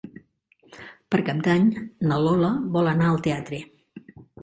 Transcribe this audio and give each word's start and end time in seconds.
Per 1.11 1.19
Cap 1.27 1.45
d'Any 1.49 1.69
na 2.09 2.19
Lola 2.25 2.53
vol 2.79 2.93
anar 2.97 3.09
al 3.15 3.25
teatre. 3.31 3.65